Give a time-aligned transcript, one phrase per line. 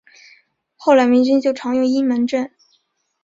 [0.77, 2.51] 后来民军就常用阴门阵。